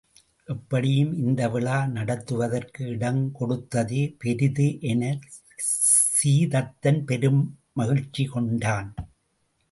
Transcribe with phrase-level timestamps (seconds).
[0.47, 5.27] எப்படியும் இந்த விழா நடத்துவதற்கு இடம் கொடுத்ததே பெரிது எனச்
[6.15, 8.89] சீதத்தன் பெருமகிழ்வு கொண்டான்.